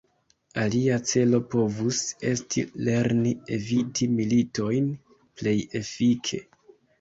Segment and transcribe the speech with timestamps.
[0.59, 1.99] Alia celo povus
[2.29, 4.89] esti lerni eviti militojn
[5.43, 6.43] plej efike.